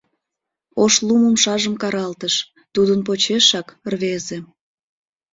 [0.83, 2.35] Ошлум умшажым каралтыш,
[2.73, 4.39] тудын почешак— рвезе.